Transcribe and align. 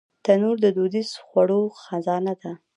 تنور 0.23 0.55
د 0.61 0.65
دودیزو 0.77 1.17
خوړو 1.27 1.61
خزانه 1.83 2.33
ده 2.41 2.51